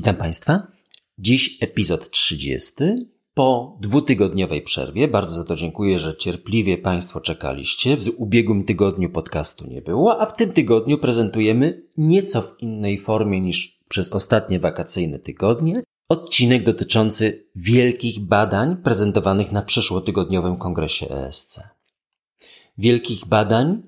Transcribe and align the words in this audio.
Witam 0.00 0.16
Państwa. 0.16 0.66
Dziś 1.18 1.58
epizod 1.62 2.10
30. 2.10 2.74
Po 3.34 3.78
dwutygodniowej 3.80 4.62
przerwie, 4.62 5.08
bardzo 5.08 5.34
za 5.34 5.44
to 5.44 5.56
dziękuję, 5.56 5.98
że 5.98 6.16
cierpliwie 6.16 6.78
Państwo 6.78 7.20
czekaliście. 7.20 7.96
W 7.96 8.08
ubiegłym 8.16 8.64
tygodniu 8.64 9.10
podcastu 9.10 9.66
nie 9.66 9.82
było, 9.82 10.20
a 10.20 10.26
w 10.26 10.36
tym 10.36 10.52
tygodniu 10.52 10.98
prezentujemy 10.98 11.82
nieco 11.96 12.42
w 12.42 12.60
innej 12.60 12.98
formie 12.98 13.40
niż 13.40 13.80
przez 13.88 14.12
ostatnie 14.12 14.60
wakacyjne 14.60 15.18
tygodnie 15.18 15.82
odcinek 16.08 16.62
dotyczący 16.62 17.46
wielkich 17.56 18.20
badań 18.20 18.76
prezentowanych 18.76 19.52
na 19.52 19.62
przyszłotygodniowym 19.62 20.56
kongresie 20.56 21.08
ESC. 21.08 21.60
Wielkich 22.78 23.26
badań, 23.26 23.82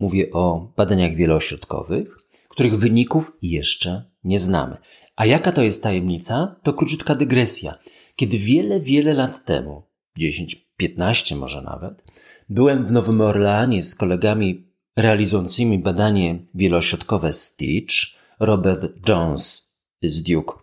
mówię 0.00 0.30
o 0.32 0.72
badaniach 0.76 1.14
wieloośrodkowych, 1.14 2.18
których 2.48 2.78
wyników 2.78 3.36
jeszcze 3.42 4.04
nie 4.24 4.38
znamy. 4.38 4.76
A 5.18 5.26
jaka 5.26 5.52
to 5.52 5.62
jest 5.62 5.82
tajemnica? 5.82 6.56
To 6.62 6.72
króciutka 6.72 7.14
dygresja. 7.14 7.74
Kiedy 8.16 8.38
wiele, 8.38 8.80
wiele 8.80 9.14
lat 9.14 9.44
temu, 9.44 9.82
10, 10.18 10.68
15 10.76 11.36
może 11.36 11.62
nawet, 11.62 12.04
byłem 12.48 12.86
w 12.86 12.92
Nowym 12.92 13.20
Orleanie 13.20 13.82
z 13.82 13.94
kolegami 13.94 14.72
realizującymi 14.96 15.78
badanie 15.78 16.46
wieloośrodkowe 16.54 17.32
Stitch, 17.32 17.94
Robert 18.40 19.08
Jones 19.08 19.74
z 20.02 20.22
Duke 20.22 20.54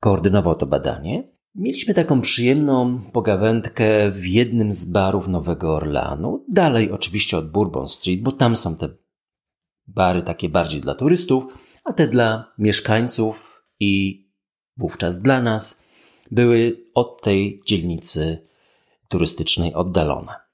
koordynował 0.00 0.54
to 0.54 0.66
badanie. 0.66 1.24
Mieliśmy 1.54 1.94
taką 1.94 2.20
przyjemną 2.20 3.02
pogawędkę 3.12 4.10
w 4.10 4.26
jednym 4.26 4.72
z 4.72 4.84
barów 4.84 5.28
Nowego 5.28 5.74
Orleanu, 5.74 6.44
dalej 6.48 6.90
oczywiście 6.90 7.38
od 7.38 7.50
Bourbon 7.50 7.86
Street, 7.86 8.22
bo 8.22 8.32
tam 8.32 8.56
są 8.56 8.76
te 8.76 8.88
bary 9.86 10.22
takie 10.22 10.48
bardziej 10.48 10.80
dla 10.80 10.94
turystów, 10.94 11.44
a 11.84 11.92
te 11.92 12.08
dla 12.08 12.52
mieszkańców 12.58 13.53
i 13.80 14.24
wówczas 14.76 15.20
dla 15.20 15.42
nas 15.42 15.86
były 16.30 16.76
od 16.94 17.22
tej 17.22 17.62
dzielnicy 17.66 18.38
turystycznej 19.08 19.74
oddalone. 19.74 20.44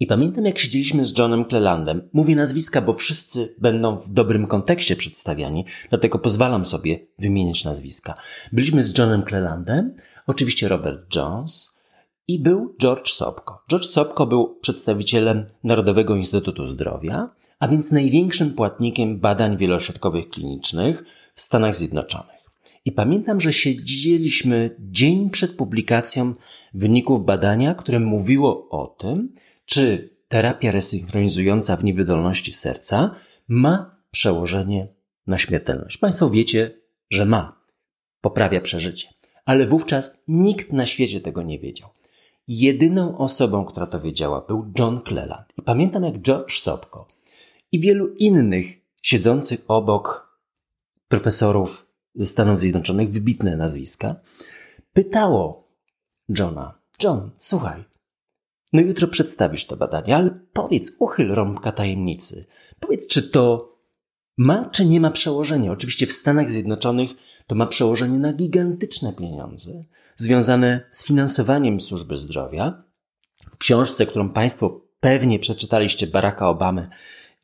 I 0.00 0.06
pamiętam, 0.06 0.44
jak 0.44 0.58
siedzieliśmy 0.58 1.04
z 1.04 1.18
Johnem 1.18 1.44
Clelandem. 1.44 2.08
Mówię 2.12 2.36
nazwiska, 2.36 2.82
bo 2.82 2.94
wszyscy 2.94 3.54
będą 3.58 3.96
w 3.96 4.12
dobrym 4.12 4.46
kontekście 4.46 4.96
przedstawiani, 4.96 5.64
dlatego 5.88 6.18
pozwalam 6.18 6.66
sobie 6.66 7.06
wymienić 7.18 7.64
nazwiska. 7.64 8.14
Byliśmy 8.52 8.84
z 8.84 8.98
Johnem 8.98 9.24
Clelandem, 9.28 9.96
oczywiście 10.26 10.68
Robert 10.68 11.16
Jones 11.16 11.80
i 12.28 12.38
był 12.40 12.74
George 12.80 13.10
Sopko. 13.10 13.62
George 13.70 13.86
Sopko 13.86 14.26
był 14.26 14.58
przedstawicielem 14.60 15.46
Narodowego 15.64 16.16
Instytutu 16.16 16.66
Zdrowia, 16.66 17.28
a 17.58 17.68
więc 17.68 17.92
największym 17.92 18.54
płatnikiem 18.54 19.20
badań 19.20 19.56
wielośrodkowych 19.56 20.28
klinicznych 20.28 21.04
w 21.34 21.40
Stanach 21.40 21.74
Zjednoczonych. 21.74 22.35
I 22.86 22.92
pamiętam, 22.92 23.40
że 23.40 23.52
siedzieliśmy 23.52 24.76
dzień 24.78 25.30
przed 25.30 25.56
publikacją 25.56 26.34
wyników 26.74 27.24
badania, 27.24 27.74
które 27.74 28.00
mówiło 28.00 28.68
o 28.68 28.86
tym, 28.86 29.34
czy 29.64 30.16
terapia 30.28 30.70
resynchronizująca 30.70 31.76
w 31.76 31.84
niewydolności 31.84 32.52
serca 32.52 33.14
ma 33.48 34.00
przełożenie 34.10 34.88
na 35.26 35.38
śmiertelność. 35.38 35.98
Państwo 35.98 36.30
wiecie, 36.30 36.80
że 37.10 37.24
ma. 37.24 37.60
Poprawia 38.20 38.60
przeżycie. 38.60 39.08
Ale 39.44 39.66
wówczas 39.66 40.22
nikt 40.28 40.72
na 40.72 40.86
świecie 40.86 41.20
tego 41.20 41.42
nie 41.42 41.58
wiedział. 41.58 41.88
Jedyną 42.48 43.18
osobą, 43.18 43.64
która 43.64 43.86
to 43.86 44.00
wiedziała, 44.00 44.40
był 44.40 44.72
John 44.78 45.00
Cleland. 45.08 45.52
I 45.58 45.62
pamiętam, 45.62 46.04
jak 46.04 46.18
George 46.18 46.58
Sopko 46.58 47.06
i 47.72 47.80
wielu 47.80 48.14
innych 48.14 48.66
siedzących 49.02 49.64
obok 49.68 50.36
profesorów 51.08 51.85
ze 52.16 52.26
Stanów 52.26 52.60
Zjednoczonych, 52.60 53.10
wybitne 53.10 53.56
nazwiska, 53.56 54.16
pytało 54.92 55.68
Johna: 56.38 56.78
John, 57.02 57.30
słuchaj, 57.38 57.84
no 58.72 58.80
jutro 58.82 59.08
przedstawisz 59.08 59.66
to 59.66 59.76
badanie, 59.76 60.16
ale 60.16 60.40
powiedz, 60.52 60.96
uchyl 60.98 61.34
rąbka 61.34 61.72
tajemnicy. 61.72 62.46
Powiedz, 62.80 63.06
czy 63.06 63.30
to 63.30 63.72
ma, 64.36 64.70
czy 64.70 64.86
nie 64.86 65.00
ma 65.00 65.10
przełożenia. 65.10 65.72
Oczywiście 65.72 66.06
w 66.06 66.12
Stanach 66.12 66.50
Zjednoczonych 66.50 67.10
to 67.46 67.54
ma 67.54 67.66
przełożenie 67.66 68.18
na 68.18 68.32
gigantyczne 68.32 69.12
pieniądze 69.12 69.82
związane 70.16 70.80
z 70.90 71.06
finansowaniem 71.06 71.80
służby 71.80 72.16
zdrowia. 72.16 72.82
W 73.52 73.58
książce, 73.58 74.06
którą 74.06 74.30
Państwo 74.30 74.80
pewnie 75.00 75.38
przeczytaliście 75.38 76.06
Baracka 76.06 76.48
Obamy, 76.48 76.88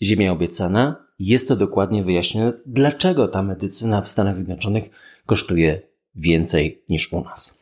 Ziemia 0.03 0.33
obiecana, 0.33 1.07
jest 1.19 1.49
to 1.49 1.57
dokładnie 1.57 2.03
wyjaśnione, 2.03 2.53
dlaczego 2.67 3.29
ta 3.29 3.43
medycyna 3.43 4.01
w 4.03 4.09
Stanach 4.09 4.37
Zjednoczonych 4.37 4.91
kosztuje 5.27 5.81
więcej 6.15 6.85
niż 6.89 7.13
u 7.13 7.25
nas. 7.25 7.59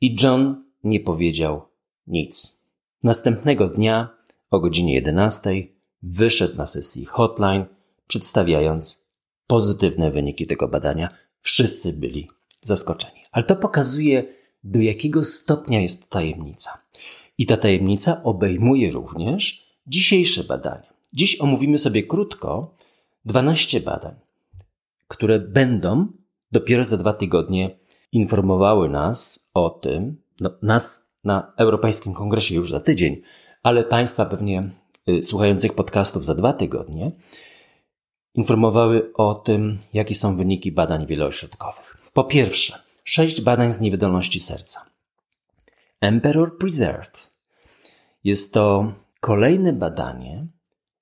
I 0.00 0.16
John 0.22 0.64
nie 0.84 1.00
powiedział 1.00 1.62
nic. 2.06 2.60
Następnego 3.02 3.68
dnia 3.68 4.08
o 4.50 4.60
godzinie 4.60 4.94
11 4.94 5.50
wyszedł 6.02 6.56
na 6.56 6.66
sesji 6.66 7.04
hotline, 7.04 7.64
przedstawiając 8.06 9.10
pozytywne 9.46 10.10
wyniki 10.10 10.46
tego 10.46 10.68
badania. 10.68 11.08
Wszyscy 11.40 11.92
byli 11.92 12.28
zaskoczeni. 12.60 13.20
Ale 13.32 13.44
to 13.44 13.56
pokazuje, 13.56 14.34
do 14.64 14.80
jakiego 14.80 15.24
stopnia 15.24 15.80
jest 15.80 16.10
tajemnica. 16.10 16.82
I 17.38 17.46
ta 17.46 17.56
tajemnica 17.56 18.22
obejmuje 18.22 18.90
również 18.90 19.70
dzisiejsze 19.86 20.44
badania. 20.44 20.89
Dziś 21.12 21.40
omówimy 21.40 21.78
sobie 21.78 22.02
krótko 22.02 22.74
12 23.24 23.80
badań, 23.80 24.14
które 25.08 25.38
będą 25.38 26.06
dopiero 26.52 26.84
za 26.84 26.96
dwa 26.96 27.12
tygodnie 27.12 27.78
informowały 28.12 28.88
nas 28.88 29.50
o 29.54 29.70
tym, 29.70 30.22
no, 30.40 30.50
nas 30.62 31.10
na 31.24 31.52
Europejskim 31.56 32.14
Kongresie 32.14 32.54
już 32.54 32.70
za 32.70 32.80
tydzień, 32.80 33.22
ale 33.62 33.84
Państwa 33.84 34.26
pewnie 34.26 34.70
y, 35.08 35.22
słuchających 35.22 35.74
podcastów 35.74 36.24
za 36.24 36.34
dwa 36.34 36.52
tygodnie, 36.52 37.12
informowały 38.34 39.12
o 39.14 39.34
tym, 39.34 39.78
jakie 39.92 40.14
są 40.14 40.36
wyniki 40.36 40.72
badań 40.72 41.06
wieloośrodkowych. 41.06 41.96
Po 42.12 42.24
pierwsze, 42.24 42.78
sześć 43.04 43.40
badań 43.40 43.72
z 43.72 43.80
niewydolności 43.80 44.40
serca. 44.40 44.90
Emperor 46.00 46.58
Preserved. 46.58 47.30
Jest 48.24 48.54
to 48.54 48.92
kolejne 49.20 49.72
badanie, 49.72 50.46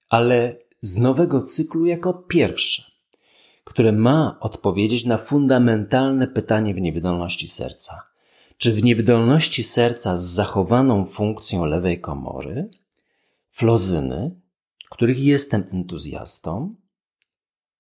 ale 0.09 0.57
z 0.81 0.99
nowego 0.99 1.43
cyklu 1.43 1.87
jako 1.87 2.15
pierwsze, 2.15 2.83
które 3.65 3.93
ma 3.93 4.37
odpowiedzieć 4.41 5.05
na 5.05 5.19
fundamentalne 5.19 6.27
pytanie 6.27 6.75
w 6.75 6.81
niewydolności 6.81 7.49
serca. 7.49 8.03
Czy 8.59 8.73
w 8.73 8.85
niewydolności 8.85 9.63
serca 9.63 10.19
z 10.19 10.25
zachowaną 10.25 11.05
funkcją 11.05 11.65
lewej 11.65 12.01
komory, 12.01 12.71
flozyny, 13.51 14.41
których 14.91 15.21
jestem 15.21 15.65
entuzjastą, 15.73 16.75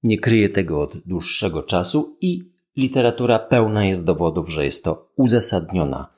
nie 0.02 0.18
kryję 0.18 0.48
tego 0.48 0.82
od 0.82 0.96
dłuższego 1.06 1.62
czasu 1.62 2.16
i 2.20 2.50
literatura 2.76 3.38
pełna 3.38 3.84
jest 3.84 4.04
dowodów, 4.04 4.48
że 4.48 4.64
jest 4.64 4.84
to 4.84 5.08
uzasadniona 5.16 6.08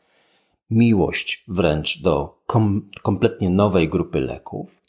miłość 0.70 1.44
wręcz 1.48 2.02
do 2.02 2.42
kom 2.46 2.90
kompletnie 3.02 3.50
nowej 3.50 3.88
grupy 3.88 4.20
leków, 4.20 4.79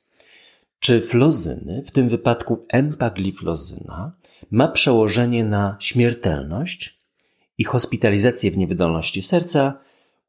czy 0.81 1.01
flozyny, 1.01 1.83
w 1.85 1.91
tym 1.91 2.09
wypadku 2.09 2.65
empagliflozyna, 2.69 4.11
ma 4.51 4.67
przełożenie 4.67 5.43
na 5.43 5.77
śmiertelność 5.79 6.97
i 7.57 7.63
hospitalizację 7.63 8.51
w 8.51 8.57
niewydolności 8.57 9.21
serca 9.21 9.79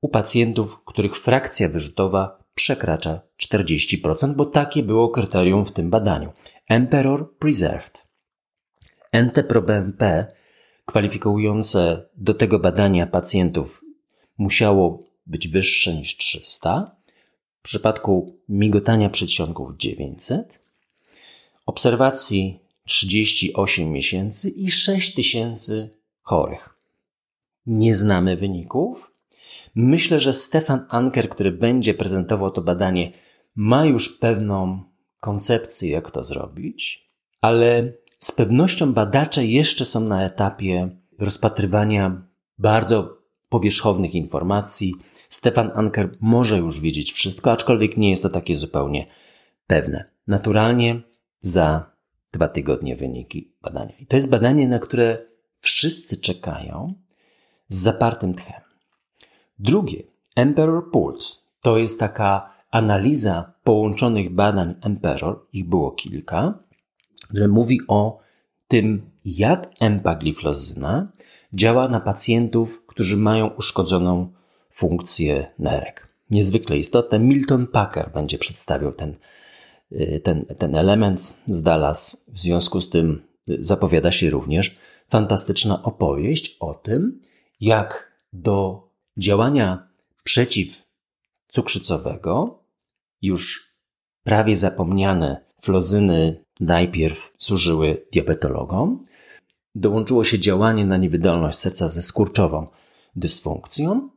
u 0.01 0.09
pacjentów, 0.09 0.85
których 0.85 1.17
frakcja 1.17 1.69
wyrzutowa 1.69 2.39
przekracza 2.55 3.21
40%, 3.43 4.35
bo 4.35 4.47
takie 4.47 4.83
było 4.83 5.09
kryterium 5.09 5.65
w 5.65 5.73
tym 5.73 5.91
badaniu. 5.91 6.33
Emperor 6.69 7.37
Preserved. 7.39 8.07
NT-proBNP 9.13 10.27
kwalifikujące 10.85 12.09
do 12.17 12.35
tego 12.35 12.59
badania 12.59 13.07
pacjentów 13.07 13.85
musiało 14.39 15.01
być 15.27 15.49
wyższe 15.49 15.95
niż 15.95 16.17
300, 16.17 16.97
w 17.63 17.65
przypadku 17.65 18.39
migotania 18.49 19.11
przedsionków 19.11 19.77
900, 19.77 20.61
obserwacji 21.67 22.59
38 22.85 23.93
miesięcy 23.93 24.51
i 24.51 24.71
6 24.71 25.15
tysięcy 25.15 25.91
chorych. 26.23 26.75
Nie 27.67 27.97
znamy 27.97 28.37
wyników. 28.37 29.11
Myślę, 29.75 30.21
że 30.21 30.35
Stefan 30.35 30.87
Anker, 30.89 31.29
który 31.29 31.53
będzie 31.53 31.95
prezentował 31.95 32.51
to 32.51 32.63
badanie, 32.63 33.13
ma 33.57 33.85
już 33.85 34.19
pewną 34.19 34.83
koncepcję, 35.21 35.91
jak 35.91 36.11
to 36.11 36.25
zrobić, 36.25 37.09
ale 37.41 37.93
z 38.19 38.33
pewnością 38.33 38.93
badacze 38.93 39.47
jeszcze 39.47 39.85
są 39.85 40.01
na 40.01 40.25
etapie 40.25 40.89
rozpatrywania 41.19 42.27
bardzo 42.59 43.19
powierzchownych 43.49 44.15
informacji, 44.15 44.95
Stefan 45.33 45.71
Anker 45.75 46.11
może 46.21 46.59
już 46.59 46.81
wiedzieć 46.81 47.13
wszystko, 47.13 47.53
aczkolwiek 47.53 47.97
nie 47.97 48.11
jest 48.11 48.23
to 48.23 48.29
takie 48.29 48.59
zupełnie 48.59 49.07
pewne. 49.67 50.05
Naturalnie 50.27 51.01
za 51.41 51.91
dwa 52.33 52.49
tygodnie 52.49 52.97
wyniki 52.97 53.53
badania. 53.63 53.93
I 53.99 54.07
to 54.07 54.17
jest 54.17 54.31
badanie, 54.31 54.69
na 54.69 54.79
które 54.79 55.27
wszyscy 55.59 56.21
czekają, 56.21 56.95
z 57.69 57.77
zapartym 57.77 58.35
tchem. 58.35 58.61
Drugie, 59.59 60.03
Emperor 60.37 60.91
Pulse, 60.91 61.37
to 61.61 61.79
jest 61.79 62.01
taka 62.01 62.51
analiza 62.71 63.53
połączonych 63.65 64.35
badań 64.35 64.75
Emperor, 64.81 65.47
ich 65.53 65.69
było 65.69 65.91
kilka, 65.91 66.59
które 67.23 67.49
mówi 67.49 67.81
o 67.89 68.19
tym, 68.69 69.11
jak 69.25 69.71
empagliflozyna 69.81 71.13
działa 71.53 71.89
na 71.89 72.01
pacjentów, 72.01 72.87
którzy 72.87 73.17
mają 73.17 73.47
uszkodzoną 73.47 74.33
funkcję 74.73 75.47
nerek. 75.59 76.09
Niezwykle 76.31 76.77
istotne. 76.77 77.19
Milton 77.19 77.67
Packer 77.67 78.13
będzie 78.13 78.39
przedstawiał 78.39 78.93
ten, 78.93 79.17
y, 79.93 80.21
ten, 80.25 80.45
ten 80.59 80.75
element 80.75 81.43
z 81.47 81.63
Dallas. 81.63 82.31
W 82.33 82.41
związku 82.41 82.81
z 82.81 82.91
tym 82.91 83.23
y, 83.49 83.57
zapowiada 83.61 84.13
się 84.13 84.31
również 84.31 84.77
fantastyczna 85.09 85.83
opowieść 85.83 86.57
o 86.61 86.75
tym, 86.75 87.21
jak 87.61 88.13
do 88.33 88.89
działania 89.17 89.89
przeciwcukrzycowego 90.25 92.59
już 93.23 93.73
prawie 94.25 94.57
zapomniane 94.57 95.45
flozyny 95.61 96.45
najpierw 96.61 97.33
służyły 97.39 98.07
diabetologom. 98.13 99.05
Dołączyło 99.75 100.25
się 100.25 100.39
działanie 100.39 100.87
na 100.87 100.97
niewydolność 100.97 101.59
serca 101.59 101.89
ze 101.89 102.03
skurczową 102.03 102.67
dysfunkcją, 103.17 104.09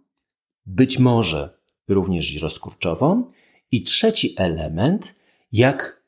być 0.66 1.00
może 1.00 1.58
również 1.88 2.34
i 2.34 2.40
rozkurczową. 2.40 3.32
I 3.72 3.84
trzeci 3.84 4.34
element, 4.38 5.16
jak 5.52 6.04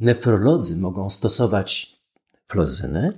nefrolodzy 0.00 0.76
mogą 0.76 1.10
stosować 1.10 1.96
flozyny, 2.48 3.10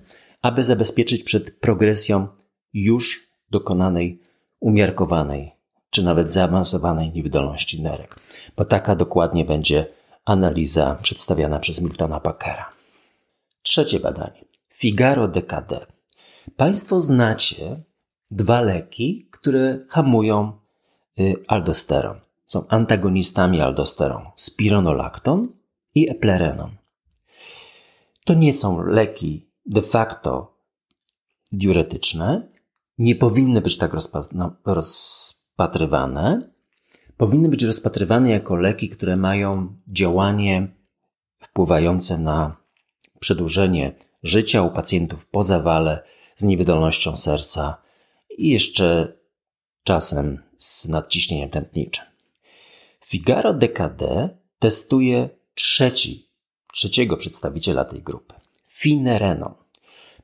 aby 0.43 0.65
zabezpieczyć 0.65 1.23
przed 1.23 1.61
progresją 1.61 2.29
już 2.73 3.31
dokonanej, 3.51 4.23
umiarkowanej 4.61 5.53
czy 5.91 6.03
nawet 6.03 6.31
zaawansowanej 6.31 7.13
niewydolności 7.13 7.83
nerek. 7.83 8.17
Bo 8.57 8.65
taka 8.65 8.97
dokładnie 8.97 9.45
będzie 9.45 9.87
analiza 10.25 10.99
przedstawiana 11.03 11.61
przez 11.61 11.81
Miltona 11.81 12.21
Packera. 12.21 12.73
Trzecie 13.63 14.01
badanie. 14.01 14.45
Figaro 14.69 15.29
DKD. 15.29 15.87
Państwo 16.57 17.01
znacie 17.01 17.77
dwa 18.31 18.61
leki, 18.61 19.29
które 19.31 19.79
hamują 19.89 20.59
aldosteron. 21.47 22.21
Są 22.45 22.69
antagonistami 22.69 23.61
aldosteron. 23.61 24.23
Spironolakton 24.37 25.49
i 25.95 26.11
eplerenon. 26.11 26.77
To 28.25 28.35
nie 28.35 28.53
są 28.53 28.83
leki 28.83 29.47
de 29.67 29.83
facto 29.83 30.57
diuretyczne. 31.53 32.49
Nie 32.99 33.15
powinny 33.15 33.61
być 33.61 33.79
tak 33.79 33.95
rozpatrywane 34.65 36.57
powinny 37.17 37.49
być 37.49 37.63
rozpatrywane 37.63 38.31
jako 38.31 38.57
leki, 38.57 38.89
które 38.89 39.17
mają 39.17 39.77
działanie 39.89 40.69
wpływające 41.39 42.19
na 42.19 42.57
przedłużenie 43.21 43.93
życia 44.23 44.63
u 44.63 44.71
pacjentów 44.71 45.27
po 45.27 45.43
zawale 45.43 46.03
z 46.37 46.45
niewydolnością 46.45 47.17
serca 47.17 47.77
i 48.39 48.49
jeszcze 48.49 49.13
czasem 49.85 50.43
z 50.59 50.89
nadciśnieniem 50.89 51.51
tętniczym. 51.51 52.05
Figaro 53.05 53.55
DKD 53.55 54.29
testuje 54.59 55.29
trzeci, 55.55 56.29
trzeciego 56.73 57.17
przedstawiciela 57.17 57.85
tej 57.85 58.03
grupy, 58.03 58.35
finerenon. 58.67 59.55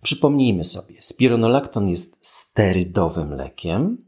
Przypomnijmy 0.02 0.64
sobie, 0.64 0.94
spironolakton 1.00 1.88
jest 1.88 2.26
sterydowym 2.26 3.34
lekiem, 3.34 4.06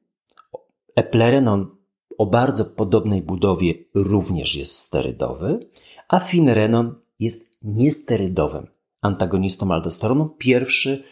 eplerenon 0.96 1.76
o 2.18 2.26
bardzo 2.26 2.64
podobnej 2.64 3.22
budowie 3.22 3.74
również 3.94 4.54
jest 4.54 4.78
sterydowy, 4.78 5.60
a 6.08 6.18
finrenon 6.18 6.94
jest 7.18 7.58
niesterydowym 7.62 8.66
antagonistą 9.00 9.72
aldosteronu. 9.72 10.28
Pierwszy 10.28 11.04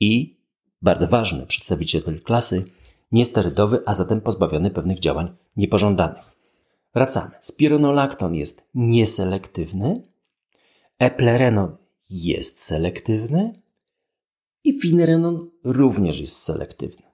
i 0.00 0.38
bardzo 0.82 1.08
ważny 1.08 1.46
przedstawiciel 1.46 2.02
tej 2.02 2.20
klasy, 2.20 2.64
niesterydowy, 3.12 3.82
a 3.86 3.94
zatem 3.94 4.20
pozbawiony 4.20 4.70
pewnych 4.70 4.98
działań 4.98 5.36
niepożądanych. 5.56 6.36
Wracamy. 6.94 7.30
Spironolakton 7.40 8.34
jest 8.34 8.68
nieselektywny, 8.74 10.02
eplerenon 10.98 11.76
jest 12.10 12.62
selektywny 12.62 13.52
i 14.64 14.80
finrenon 14.80 15.50
również 15.64 16.20
jest 16.20 16.36
selektywny 16.36 17.08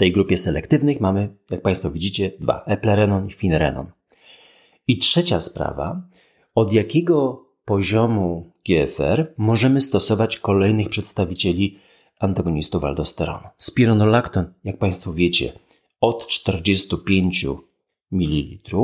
tej 0.00 0.12
grupie 0.12 0.36
selektywnych 0.36 1.00
mamy, 1.00 1.36
jak 1.50 1.62
Państwo 1.62 1.90
widzicie, 1.90 2.32
dwa: 2.40 2.64
eplerenon 2.66 3.26
i 3.26 3.32
finrenon. 3.32 3.86
I 4.86 4.98
trzecia 4.98 5.40
sprawa, 5.40 6.02
od 6.54 6.72
jakiego 6.72 7.46
poziomu 7.64 8.52
GFR 8.66 9.34
możemy 9.36 9.80
stosować 9.80 10.38
kolejnych 10.38 10.88
przedstawicieli 10.88 11.78
antagonistów 12.20 12.84
aldosteronu. 12.84 13.48
Spironolakton, 13.58 14.52
jak 14.64 14.78
Państwo 14.78 15.12
wiecie, 15.12 15.52
od 16.00 16.26
45 16.26 17.46
ml, 18.10 18.74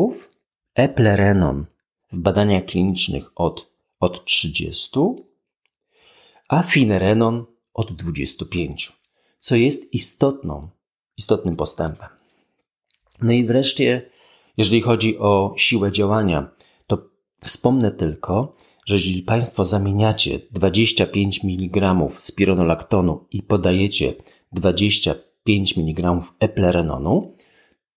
eplerenon 0.74 1.66
w 2.12 2.18
badaniach 2.18 2.64
klinicznych 2.64 3.30
od, 3.34 3.70
od 4.00 4.24
30, 4.24 5.00
a 6.48 6.62
finerenon 6.62 7.44
od 7.74 7.92
25, 7.92 8.92
co 9.40 9.56
jest 9.56 9.94
istotną 9.94 10.68
istotnym 11.18 11.56
postępem. 11.56 12.08
No 13.22 13.32
i 13.32 13.44
wreszcie, 13.44 14.10
jeżeli 14.56 14.80
chodzi 14.82 15.18
o 15.18 15.54
siłę 15.56 15.92
działania, 15.92 16.48
to 16.86 16.98
wspomnę 17.40 17.90
tylko, 17.90 18.56
że 18.86 18.96
Państwo 19.26 19.64
zamieniacie 19.64 20.38
25 20.50 21.44
mg 21.44 22.08
spironolaktonu 22.18 23.26
i 23.30 23.42
podajecie 23.42 24.14
25 24.52 25.78
mg 25.78 26.20
eplerenonu, 26.40 27.34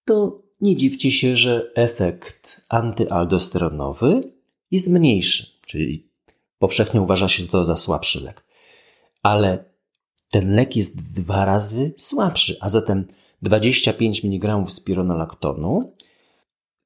to 0.05 0.41
nie 0.61 0.75
dziwcie 0.75 1.11
się, 1.11 1.35
że 1.35 1.71
efekt 1.75 2.61
antyaldosteronowy 2.69 4.33
jest 4.71 4.89
mniejszy, 4.89 5.47
czyli 5.65 6.09
powszechnie 6.59 7.01
uważa 7.01 7.29
się 7.29 7.47
to 7.47 7.65
za 7.65 7.75
słabszy 7.75 8.23
lek. 8.23 8.45
Ale 9.23 9.65
ten 10.31 10.55
lek 10.55 10.75
jest 10.75 11.21
dwa 11.21 11.45
razy 11.45 11.93
słabszy, 11.97 12.57
a 12.61 12.69
zatem 12.69 13.07
25 13.41 14.23
mg 14.25 14.65
spironolaktonu 14.69 15.93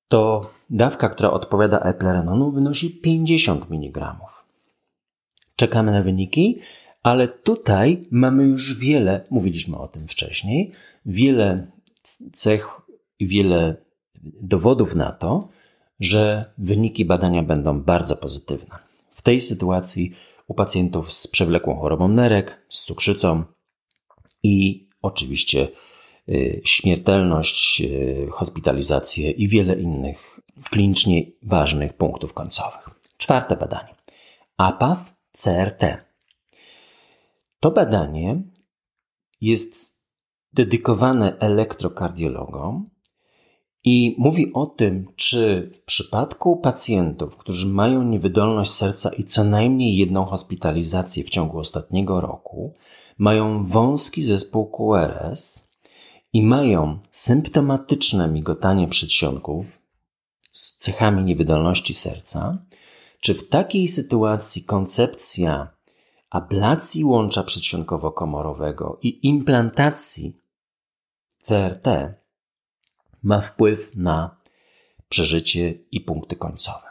to 0.07 0.51
dawka, 0.69 1.09
która 1.09 1.31
odpowiada 1.31 1.79
eplerenonu 1.79 2.51
wynosi 2.51 2.89
50 2.89 3.71
mg. 3.71 4.15
Czekamy 5.55 5.91
na 5.91 6.01
wyniki, 6.01 6.59
ale 7.03 7.27
tutaj 7.27 8.01
mamy 8.11 8.43
już 8.43 8.79
wiele, 8.79 9.25
mówiliśmy 9.29 9.77
o 9.77 9.87
tym 9.87 10.07
wcześniej, 10.07 10.71
wiele 11.05 11.67
cech 12.33 12.67
wiele 13.19 13.75
dowodów 14.41 14.95
na 14.95 15.11
to, 15.11 15.49
że 15.99 16.45
wyniki 16.57 17.05
badania 17.05 17.43
będą 17.43 17.81
bardzo 17.81 18.15
pozytywne. 18.15 18.75
W 19.13 19.21
tej 19.21 19.41
sytuacji 19.41 20.11
u 20.47 20.53
pacjentów 20.53 21.13
z 21.13 21.27
przewlekłą 21.27 21.79
chorobą 21.79 22.07
nerek, 22.07 22.65
z 22.69 22.81
cukrzycą 22.81 23.43
i 24.43 24.87
oczywiście 25.01 25.67
śmiertelność, 26.65 27.81
y, 27.81 28.27
hospitalizację 28.31 29.31
i 29.31 29.47
wiele 29.47 29.81
innych 29.81 30.39
klinicznie 30.69 31.25
ważnych 31.41 31.93
punktów 31.93 32.33
końcowych. 32.33 32.89
Czwarte 33.17 33.55
badanie. 33.55 33.95
APAF 34.57 35.13
CRT. 35.31 35.97
To 37.59 37.71
badanie 37.71 38.43
jest 39.41 40.03
dedykowane 40.53 41.37
elektrokardiologom 41.39 42.89
i 43.83 44.15
mówi 44.17 44.53
o 44.53 44.65
tym, 44.65 45.07
czy 45.15 45.71
w 45.73 45.85
przypadku 45.85 46.57
pacjentów, 46.57 47.37
którzy 47.37 47.67
mają 47.67 48.03
niewydolność 48.03 48.71
serca 48.71 49.11
i 49.17 49.23
co 49.23 49.43
najmniej 49.43 49.97
jedną 49.97 50.25
hospitalizację 50.25 51.23
w 51.23 51.29
ciągu 51.29 51.59
ostatniego 51.59 52.21
roku, 52.21 52.73
mają 53.17 53.65
wąski 53.65 54.23
zespół 54.23 54.71
QRS 54.71 55.72
i 56.33 56.43
mają 56.43 56.99
symptomatyczne 57.11 58.27
migotanie 58.27 58.87
przedsionków 58.87 59.81
z 60.51 60.77
cechami 60.77 61.23
niewydolności 61.23 61.93
serca, 61.93 62.65
czy 63.19 63.33
w 63.33 63.49
takiej 63.49 63.87
sytuacji 63.87 64.63
koncepcja 64.63 65.67
ablacji 66.29 67.03
łącza 67.05 67.43
przedsionkowo-komorowego 67.43 68.97
i 69.01 69.27
implantacji 69.27 70.37
CRT 71.41 72.13
ma 73.23 73.41
wpływ 73.41 73.95
na 73.95 74.37
przeżycie 75.09 75.73
i 75.91 76.01
punkty 76.01 76.35
końcowe. 76.35 76.87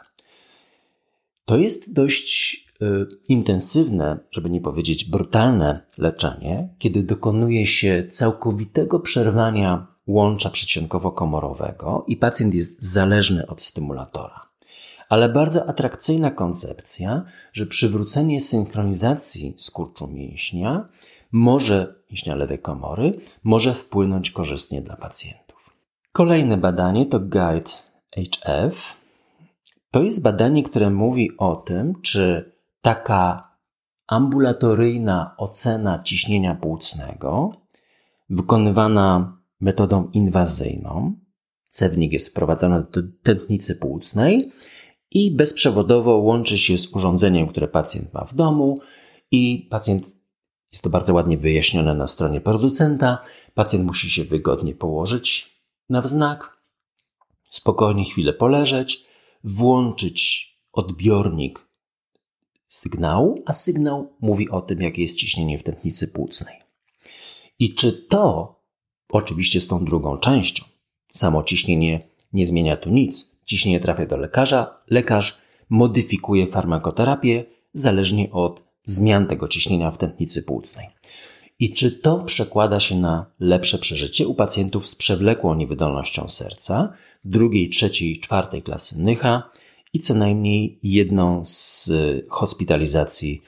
To 1.45 1.57
jest 1.57 1.93
dość 1.93 2.67
intensywne, 3.27 4.19
żeby 4.31 4.49
nie 4.49 4.61
powiedzieć 4.61 5.05
brutalne 5.05 5.85
leczenie, 5.97 6.69
kiedy 6.79 7.03
dokonuje 7.03 7.65
się 7.65 8.07
całkowitego 8.09 8.99
przerwania 8.99 9.87
łącza 10.07 10.49
przedsionkowo-komorowego 10.49 12.03
i 12.07 12.17
pacjent 12.17 12.53
jest 12.53 12.83
zależny 12.83 13.47
od 13.47 13.61
stymulatora. 13.61 14.39
Ale 15.09 15.29
bardzo 15.29 15.69
atrakcyjna 15.69 16.31
koncepcja, 16.31 17.23
że 17.53 17.65
przywrócenie 17.65 18.41
synchronizacji 18.41 19.53
skurczu 19.57 20.07
mięśnia 20.07 20.89
może, 21.31 21.95
mięśnia 22.09 22.35
lewej 22.35 22.59
komory, 22.59 23.11
może 23.43 23.73
wpłynąć 23.73 24.31
korzystnie 24.31 24.81
dla 24.81 24.95
pacjentów. 24.95 25.73
Kolejne 26.11 26.57
badanie 26.57 27.05
to 27.05 27.19
Guide 27.19 27.71
HF. 28.15 28.95
To 29.91 30.01
jest 30.01 30.23
badanie, 30.23 30.63
które 30.63 30.89
mówi 30.89 31.37
o 31.37 31.55
tym, 31.55 32.01
czy 32.01 32.52
taka 32.83 33.49
ambulatoryjna 34.07 35.35
ocena 35.37 36.03
ciśnienia 36.03 36.55
płucnego, 36.55 37.51
wykonywana 38.29 39.37
metodą 39.61 40.09
inwazyjną, 40.13 41.15
cewnik 41.69 42.13
jest 42.13 42.29
wprowadzony 42.29 42.83
do 42.91 43.01
tętnicy 43.23 43.75
płucnej 43.75 44.51
i 45.11 45.31
bezprzewodowo 45.31 46.17
łączy 46.17 46.57
się 46.57 46.77
z 46.77 46.95
urządzeniem, 46.95 47.47
które 47.47 47.67
pacjent 47.67 48.13
ma 48.13 48.25
w 48.25 48.35
domu 48.35 48.77
i 49.31 49.67
pacjent 49.69 50.05
jest 50.71 50.83
to 50.83 50.89
bardzo 50.89 51.13
ładnie 51.13 51.37
wyjaśnione 51.37 51.95
na 51.95 52.07
stronie 52.07 52.41
producenta. 52.41 53.17
Pacjent 53.53 53.85
musi 53.85 54.09
się 54.09 54.23
wygodnie 54.23 54.75
położyć 54.75 55.53
na 55.89 56.01
wznak, 56.01 56.57
spokojnie 57.49 58.03
chwilę 58.05 58.33
poleżeć, 58.33 59.05
włączyć 59.43 60.49
odbiornik 60.71 61.72
sygnału, 62.73 63.43
a 63.45 63.53
sygnał 63.53 64.13
mówi 64.21 64.49
o 64.49 64.61
tym, 64.61 64.81
jakie 64.81 65.01
jest 65.01 65.17
ciśnienie 65.17 65.57
w 65.57 65.63
tętnicy 65.63 66.07
płucnej. 66.07 66.55
I 67.59 67.73
czy 67.73 67.93
to, 67.93 68.55
oczywiście 69.09 69.61
z 69.61 69.67
tą 69.67 69.85
drugą 69.85 70.17
częścią, 70.17 70.65
samo 71.09 71.43
ciśnienie 71.43 71.99
nie 72.33 72.45
zmienia 72.45 72.77
tu 72.77 72.89
nic, 72.89 73.39
ciśnienie 73.45 73.79
trafia 73.79 74.05
do 74.05 74.17
lekarza, 74.17 74.77
lekarz 74.89 75.37
modyfikuje 75.69 76.47
farmakoterapię 76.47 77.45
zależnie 77.73 78.31
od 78.31 78.61
zmian 78.83 79.27
tego 79.27 79.47
ciśnienia 79.47 79.91
w 79.91 79.97
tętnicy 79.97 80.43
płucnej. 80.43 80.87
I 81.59 81.73
czy 81.73 81.91
to 81.91 82.19
przekłada 82.19 82.79
się 82.79 82.95
na 82.99 83.25
lepsze 83.39 83.77
przeżycie 83.77 84.27
u 84.27 84.35
pacjentów 84.35 84.89
z 84.89 84.95
przewlekłą 84.95 85.55
niewydolnością 85.55 86.29
serca, 86.29 86.93
drugiej, 87.25 87.69
trzeciej, 87.69 88.19
czwartej 88.19 88.63
klasy 88.63 89.03
Nycha 89.03 89.49
i 89.93 89.99
co 89.99 90.13
najmniej 90.13 90.79
jedną 90.83 91.45
z 91.45 91.91
hospitalizacji 92.29 93.41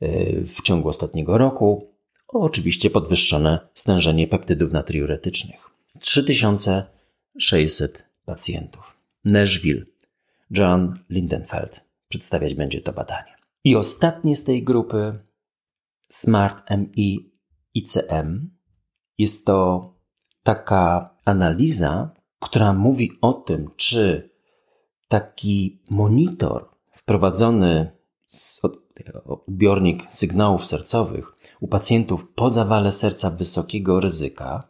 e, 0.00 0.08
w 0.44 0.62
ciągu 0.62 0.88
ostatniego 0.88 1.38
roku, 1.38 1.94
oczywiście 2.28 2.90
podwyższone 2.90 3.68
stężenie 3.74 4.28
peptydów 4.28 4.72
natriuretycznych. 4.72 5.70
3600 6.00 8.04
pacjentów. 8.24 8.96
Nashville. 9.24 9.84
John 10.50 10.98
Lindenfeld 11.10 11.84
przedstawiać 12.08 12.54
będzie 12.54 12.80
to 12.80 12.92
badanie. 12.92 13.34
I 13.64 13.76
ostatnie 13.76 14.36
z 14.36 14.44
tej 14.44 14.62
grupy 14.62 15.18
Smart 16.10 16.70
MI 16.70 17.32
ICM 17.74 18.50
jest 19.18 19.46
to 19.46 19.90
taka 20.42 21.10
analiza, 21.24 22.10
która 22.40 22.72
mówi 22.72 23.10
o 23.20 23.32
tym, 23.32 23.70
czy 23.76 24.33
taki 25.08 25.82
monitor 25.90 26.68
wprowadzony 26.92 27.90
z 28.26 28.62
odbiornik 29.26 30.02
sygnałów 30.08 30.66
sercowych 30.66 31.32
u 31.60 31.68
pacjentów 31.68 32.32
po 32.34 32.50
zawale 32.50 32.92
serca 32.92 33.30
wysokiego 33.30 34.00
ryzyka, 34.00 34.68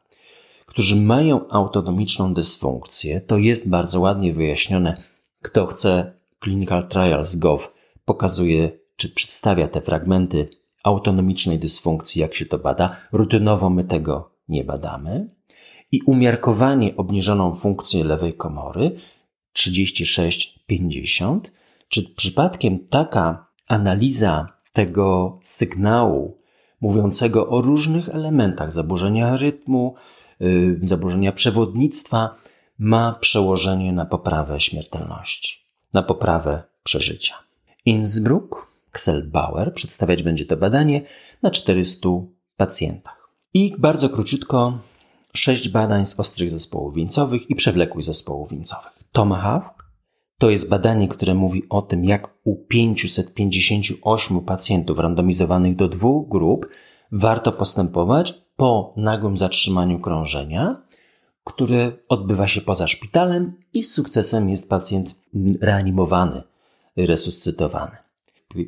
którzy 0.67 0.97
mają 0.97 1.49
autonomiczną 1.49 2.35
dysfunkcję, 2.35 3.21
to 3.21 3.39
jest 3.39 3.69
bardzo 3.69 4.01
ładnie 4.01 4.35
wyjaśnione. 4.35 4.97
Kto 5.43 5.67
chce 5.67 6.13
Clinical 6.45 6.89
Trials 6.89 7.37
Gov 7.37 7.69
pokazuje 8.05 8.71
czy 8.97 9.11
przedstawia 9.11 9.69
te 9.69 9.81
fragmenty 9.81 10.49
autonomicznej 10.85 11.59
dysfunkcji, 11.59 12.21
jak 12.21 12.35
się 12.35 12.47
to 12.47 12.59
bada. 12.59 12.97
Rutynowo 13.13 13.71
my 13.71 13.85
tego 13.85 14.31
nie 14.49 14.65
badamy. 14.65 15.29
I 15.93 16.03
umiarkowanie 16.03 16.97
obniżoną 16.97 17.55
funkcję 17.55 18.05
lewej 18.05 18.35
komory 18.35 18.97
36-50. 19.57 21.41
Czy 21.89 22.15
przypadkiem 22.17 22.89
taka 22.89 23.47
analiza 23.67 24.49
tego 24.73 25.39
sygnału 25.43 26.39
mówiącego 26.81 27.49
o 27.49 27.61
różnych 27.61 28.09
elementach 28.09 28.73
zaburzenia 28.73 29.37
rytmu, 29.37 29.95
yy, 30.41 30.79
zaburzenia 30.83 31.33
przewodnictwa 31.33 32.35
ma 32.79 33.13
przełożenie 33.21 33.93
na 33.93 34.07
poprawę 34.07 34.61
śmiertelności, 34.61 35.59
na 35.93 36.03
poprawę 36.03 36.63
przeżycia. 36.83 37.35
Innsbruck 37.85 38.67
Ksel 38.91 39.31
Bauer 39.31 39.75
przedstawiać 39.75 40.23
będzie 40.23 40.47
to 40.47 40.57
badanie 40.57 41.03
na 41.43 41.51
400 41.51 42.09
pacjentach. 42.57 43.29
I 43.55 43.75
bardzo 43.79 44.09
króciutko 44.09 44.79
sześć 45.35 45.69
badań 45.69 46.07
z 46.07 46.21
ostrych 46.21 46.51
zespołów 46.51 46.95
wieńcowych 46.95 47.51
i 47.51 47.55
przewlekłych 47.55 48.05
zespołów 48.05 48.51
wieńcowych. 48.51 49.04
Tomahawk 49.15 49.85
to 50.39 50.51
jest 50.51 50.69
badanie, 50.69 51.09
które 51.09 51.35
mówi 51.35 51.63
o 51.69 51.83
tym, 51.83 52.05
jak 52.05 52.35
u 52.45 52.57
558 52.57 54.41
pacjentów 54.41 54.99
randomizowanych 54.99 55.77
do 55.77 55.89
dwóch 55.89 56.29
grup 56.29 56.67
warto 57.13 57.53
postępować 57.53 58.35
po 58.57 58.95
nagłym 58.97 59.37
zatrzymaniu 59.37 59.99
krążenia, 59.99 60.83
które 61.45 61.93
odbywa 62.09 62.49
się 62.49 62.61
poza 62.61 62.89
szpitalem 62.89 63.53
i 63.73 63.83
z 63.83 63.95
sukcesem 63.95 64.51
jest 64.51 64.71
pacjent 64.71 65.15
reanimowany, 65.61 66.43
resuscytowany. 66.97 67.97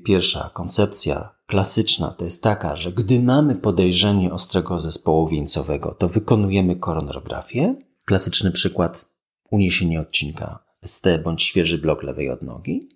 Pierwsza 0.05 0.51
koncepcja 0.55 1.31
klasyczna 1.47 2.11
to 2.11 2.25
jest 2.25 2.43
taka, 2.43 2.77
że 2.77 2.93
gdy 2.93 3.21
mamy 3.21 3.55
podejrzenie 3.55 4.33
ostrego 4.33 4.81
zespołu 4.81 5.29
wieńcowego, 5.29 5.95
to 5.95 6.09
wykonujemy 6.09 6.77
koronografię. 6.77 7.75
Klasyczny 8.05 8.51
przykład 8.53 9.16
uniesienie 9.51 10.01
odcinka 10.01 10.59
ST 10.85 11.07
bądź 11.25 11.43
świeży 11.43 11.79
blok 11.79 12.03
lewej 12.03 12.31
odnogi, 12.31 12.89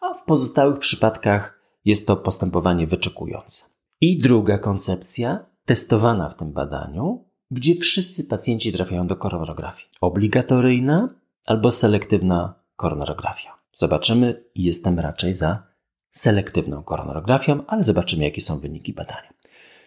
a 0.00 0.14
w 0.14 0.24
pozostałych 0.24 0.78
przypadkach 0.78 1.60
jest 1.84 2.06
to 2.06 2.16
postępowanie 2.16 2.86
wyczekujące. 2.86 3.64
I 4.00 4.18
druga 4.18 4.58
koncepcja, 4.58 5.46
testowana 5.64 6.28
w 6.28 6.36
tym 6.36 6.52
badaniu, 6.52 7.24
gdzie 7.50 7.74
wszyscy 7.74 8.24
pacjenci 8.24 8.72
trafiają 8.72 9.06
do 9.06 9.16
koronografii. 9.16 9.88
Obligatoryjna 10.00 11.14
albo 11.46 11.70
selektywna 11.70 12.54
koronografia. 12.76 13.58
Zobaczymy 13.72 14.44
jestem 14.54 14.98
raczej 14.98 15.34
za 15.34 15.62
selektywną 16.10 16.82
koronografią, 16.82 17.66
ale 17.66 17.84
zobaczymy, 17.84 18.24
jakie 18.24 18.40
są 18.40 18.58
wyniki 18.58 18.92
badania. 18.92 19.32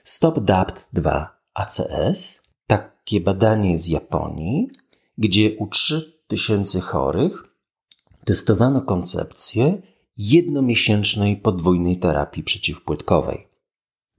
Stop 0.04 0.40
DAPT 0.40 0.90
2 0.94 1.40
ACS, 1.54 2.50
takie 2.68 3.22
badanie 3.22 3.78
z 3.78 3.88
Japonii, 3.88 4.70
gdzie 5.18 5.58
u 5.58 5.68
3000 5.68 6.82
chorych 6.82 7.44
testowano 8.26 8.82
koncepcję 8.82 9.82
jednomiesięcznej 10.18 11.38
podwójnej 11.38 11.98
terapii 11.98 12.44
przeciwpłytkowej 12.44 13.48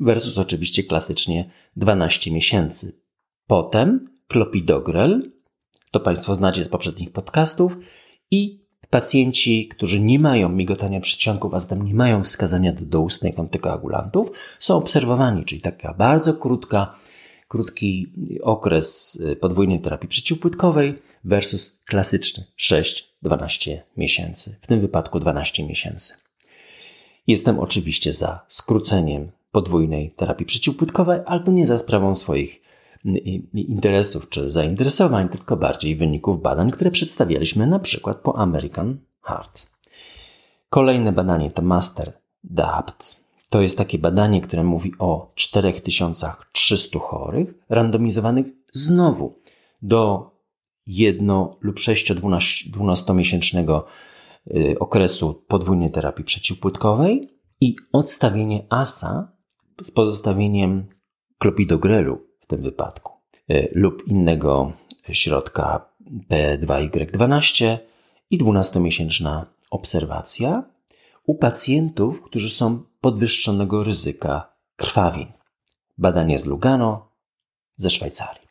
versus 0.00 0.38
oczywiście 0.38 0.82
klasycznie 0.82 1.50
12 1.76 2.30
miesięcy. 2.30 3.02
Potem 3.46 4.10
klopidogrel, 4.28 5.32
to 5.90 6.00
Państwo 6.00 6.34
znacie 6.34 6.64
z 6.64 6.68
poprzednich 6.68 7.12
podcastów, 7.12 7.76
i 8.30 8.68
Pacjenci, 8.90 9.68
którzy 9.68 10.00
nie 10.00 10.18
mają 10.18 10.48
migotania 10.48 11.00
przedsionków, 11.00 11.54
a 11.54 11.58
zatem 11.58 11.82
nie 11.82 11.94
mają 11.94 12.22
wskazania 12.22 12.72
do 12.72 12.84
doustnych 12.84 13.38
antykoagulantów, 13.38 14.30
są 14.58 14.76
obserwowani, 14.76 15.44
czyli 15.44 15.60
taka 15.60 15.94
bardzo 15.94 16.34
krótka, 16.34 16.94
krótki 17.48 18.12
okres 18.42 19.16
y, 19.30 19.36
podwójnej 19.36 19.80
terapii 19.80 20.08
przeciwpłytkowej 20.08 20.94
versus 21.24 21.80
klasyczny 21.84 22.44
6-12 23.24 23.78
miesięcy, 23.96 24.56
w 24.60 24.66
tym 24.66 24.80
wypadku 24.80 25.20
12 25.20 25.66
miesięcy. 25.66 26.14
Jestem 27.26 27.58
oczywiście 27.58 28.12
za 28.12 28.44
skróceniem 28.48 29.30
podwójnej 29.52 30.10
terapii 30.10 30.46
przeciwpłytkowej, 30.46 31.20
ale 31.26 31.40
to 31.40 31.52
nie 31.52 31.66
za 31.66 31.78
sprawą 31.78 32.14
swoich 32.14 32.62
interesów 33.54 34.28
czy 34.28 34.50
zainteresowań, 34.50 35.28
tylko 35.28 35.56
bardziej 35.56 35.96
wyników 35.96 36.42
badań, 36.42 36.70
które 36.70 36.90
przedstawialiśmy 36.90 37.66
na 37.66 37.78
przykład 37.78 38.16
po 38.16 38.38
American 38.38 38.98
Heart. 39.22 39.66
Kolejne 40.70 41.12
badanie 41.12 41.50
to 41.50 41.62
Master 41.62 42.12
DAPT. 42.44 43.16
To 43.50 43.62
jest 43.62 43.78
takie 43.78 43.98
badanie, 43.98 44.40
które 44.40 44.64
mówi 44.64 44.92
o 44.98 45.32
4300 45.34 46.98
chorych, 46.98 47.54
randomizowanych 47.68 48.46
znowu 48.72 49.38
do 49.82 50.30
jedno- 50.86 51.56
lub 51.60 51.76
6-12-miesięcznego 51.76 53.82
y, 54.46 54.76
okresu 54.78 55.44
podwójnej 55.48 55.90
terapii 55.90 56.24
przeciwpłytkowej 56.24 57.28
i 57.60 57.76
odstawienie 57.92 58.66
asa 58.70 59.32
z 59.82 59.90
pozostawieniem 59.90 60.86
klopidogrelu 61.38 62.18
w 62.40 62.46
tym 62.46 62.62
wypadku 62.62 63.12
e, 63.48 63.68
lub 63.72 64.08
innego 64.08 64.72
środka 65.12 65.88
P2Y12 66.30 67.78
i 68.30 68.38
12-miesięczna 68.38 69.44
obserwacja 69.70 70.64
u 71.28 71.34
pacjentów, 71.34 72.22
którzy 72.22 72.50
są 72.50 72.82
podwyższonego 73.00 73.84
ryzyka 73.84 74.52
krwawień. 74.76 75.26
Badanie 75.98 76.38
z 76.38 76.46
Lugano 76.46 77.08
ze 77.76 77.90
Szwajcarii. 77.90 78.48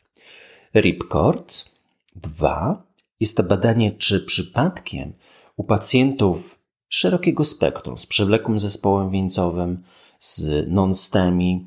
Ripcord 0.74 1.70
2 2.16 2.82
jest 3.20 3.36
to 3.36 3.42
badanie, 3.42 3.92
czy 3.92 4.20
przypadkiem 4.20 5.12
u 5.56 5.64
pacjentów 5.64 6.58
szerokiego 6.88 7.44
spektrum 7.44 7.98
z 7.98 8.06
przewlekłym 8.06 8.60
zespołem 8.60 9.10
wieńcowym, 9.10 9.82
z 10.18 10.68
non-STEMI, 10.68 11.66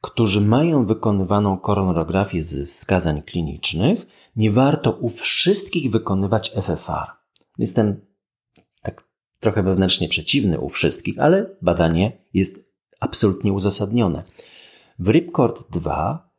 którzy 0.00 0.40
mają 0.40 0.86
wykonywaną 0.86 1.58
koronografię 1.58 2.42
z 2.42 2.68
wskazań 2.68 3.22
klinicznych, 3.22 4.06
nie 4.36 4.50
warto 4.50 4.92
u 4.92 5.08
wszystkich 5.08 5.90
wykonywać 5.90 6.50
FFR. 6.50 7.10
Jestem 7.58 8.07
trochę 9.40 9.62
wewnętrznie 9.62 10.08
przeciwny 10.08 10.60
u 10.60 10.68
wszystkich, 10.68 11.18
ale 11.18 11.46
badanie 11.62 12.18
jest 12.34 12.72
absolutnie 13.00 13.52
uzasadnione. 13.52 14.22
W 14.98 15.08
Ripcord 15.08 15.70
2 15.70 16.30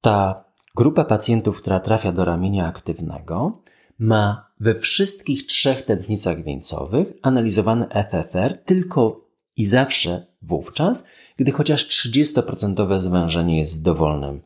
ta 0.00 0.44
grupa 0.76 1.04
pacjentów, 1.04 1.60
która 1.60 1.80
trafia 1.80 2.12
do 2.12 2.24
ramienia 2.24 2.66
aktywnego, 2.66 3.62
ma 3.98 4.50
we 4.60 4.74
wszystkich 4.74 5.46
trzech 5.46 5.82
tętnicach 5.82 6.44
wieńcowych 6.44 7.06
analizowany 7.22 7.86
FFR 8.10 8.58
tylko 8.64 9.28
i 9.56 9.64
zawsze 9.64 10.26
wówczas, 10.42 11.06
gdy 11.36 11.52
chociaż 11.52 11.86
30% 11.86 13.00
zwężenie 13.00 13.58
jest 13.58 13.78
w 13.78 13.82
dowolnym 13.82 14.40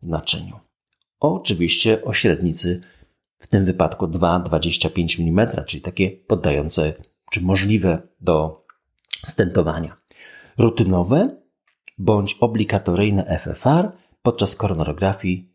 znaczeniu. 0.00 0.60
Oczywiście 1.20 2.04
o 2.04 2.12
średnicy 2.12 2.80
w 3.38 3.46
tym 3.46 3.64
wypadku 3.64 4.06
2,25 4.06 5.20
mm, 5.20 5.64
czyli 5.66 5.82
takie 5.82 6.10
poddające 6.10 6.94
czy 7.30 7.40
możliwe 7.40 8.02
do 8.20 8.64
stentowania. 9.24 9.96
Rutynowe 10.58 11.36
bądź 11.98 12.36
obligatoryjne 12.40 13.38
FFR 13.38 13.92
podczas 14.22 14.56
koronarografii 14.56 15.52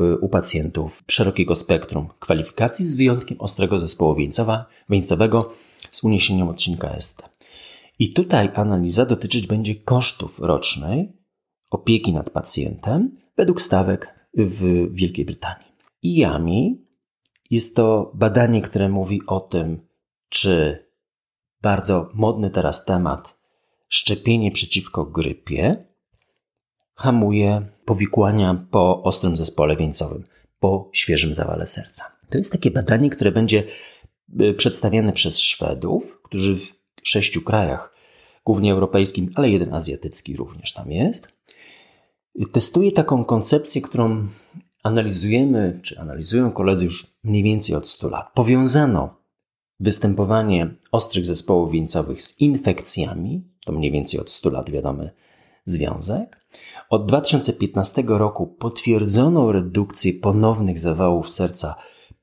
y, 0.00 0.18
u 0.18 0.28
pacjentów 0.28 1.02
szerokiego 1.08 1.54
spektrum 1.54 2.08
kwalifikacji 2.20 2.84
z 2.84 2.96
wyjątkiem 2.96 3.40
ostrego 3.40 3.78
zespołu 3.78 4.14
wieńcowa, 4.14 4.66
wieńcowego 4.90 5.52
z 5.90 6.04
uniesieniem 6.04 6.48
odcinka 6.48 7.00
ST. 7.00 7.28
I 7.98 8.12
tutaj 8.12 8.50
analiza 8.54 9.06
dotyczyć 9.06 9.46
będzie 9.46 9.74
kosztów 9.74 10.38
rocznej 10.38 11.12
opieki 11.70 12.12
nad 12.12 12.30
pacjentem 12.30 13.16
według 13.36 13.62
stawek 13.62 14.14
w 14.34 14.86
Wielkiej 14.94 15.24
Brytanii. 15.24 15.66
IAMI 16.02 16.86
jest 17.50 17.76
to 17.76 18.12
badanie, 18.14 18.62
które 18.62 18.88
mówi 18.88 19.20
o 19.26 19.40
tym, 19.40 19.80
czy 20.28 20.85
bardzo 21.66 22.10
modny 22.14 22.50
teraz 22.50 22.84
temat 22.84 23.38
szczepienie 23.88 24.50
przeciwko 24.50 25.04
grypie 25.04 25.84
hamuje 26.94 27.66
powikłania 27.84 28.66
po 28.70 29.02
ostrym 29.02 29.36
zespole 29.36 29.76
wieńcowym, 29.76 30.24
po 30.60 30.90
świeżym 30.92 31.34
zawale 31.34 31.66
serca. 31.66 32.04
To 32.30 32.38
jest 32.38 32.52
takie 32.52 32.70
badanie, 32.70 33.10
które 33.10 33.32
będzie 33.32 33.64
y, 34.40 34.54
przedstawiane 34.54 35.12
przez 35.12 35.38
Szwedów, 35.38 36.20
którzy 36.22 36.56
w 36.56 36.72
sześciu 37.02 37.42
krajach, 37.42 37.94
głównie 38.44 38.72
europejskim, 38.72 39.30
ale 39.34 39.50
jeden 39.50 39.74
azjatycki 39.74 40.36
również 40.36 40.72
tam 40.72 40.92
jest. 40.92 41.28
Testuje 42.52 42.92
taką 42.92 43.24
koncepcję, 43.24 43.82
którą 43.82 44.26
analizujemy, 44.82 45.80
czy 45.82 46.00
analizują 46.00 46.52
koledzy 46.52 46.84
już 46.84 47.06
mniej 47.24 47.42
więcej 47.42 47.76
od 47.76 47.88
100 47.88 48.08
lat. 48.08 48.32
Powiązano 48.34 49.25
występowanie 49.80 50.74
ostrych 50.92 51.26
zespołów 51.26 51.72
wieńcowych 51.72 52.22
z 52.22 52.40
infekcjami, 52.40 53.44
to 53.64 53.72
mniej 53.72 53.92
więcej 53.92 54.20
od 54.20 54.30
100 54.30 54.50
lat 54.50 54.70
wiadomy 54.70 55.10
związek. 55.64 56.46
Od 56.90 57.06
2015 57.06 58.02
roku 58.06 58.46
potwierdzono 58.46 59.52
redukcję 59.52 60.12
ponownych 60.12 60.78
zawałów 60.78 61.30
serca 61.30 61.74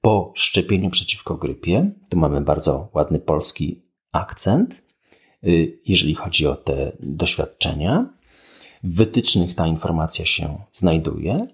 po 0.01 0.33
szczepieniu 0.35 0.89
przeciwko 0.89 1.35
grypie. 1.35 1.91
Tu 2.09 2.17
mamy 2.17 2.41
bardzo 2.41 2.89
ładny 2.93 3.19
polski 3.19 3.83
akcent, 4.11 4.83
y, 5.43 5.79
jeżeli 5.85 6.15
chodzi 6.15 6.47
o 6.47 6.55
te 6.55 6.91
doświadczenia. 6.99 8.13
W 8.83 8.95
wytycznych 8.95 9.55
ta 9.55 9.67
informacja 9.67 10.25
się 10.25 10.57
znajduje. 10.71 11.47